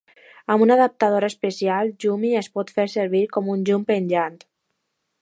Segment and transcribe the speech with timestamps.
[0.53, 4.43] Amb un adaptador especial, "Lumi" es pot fer servir com un llum penjant.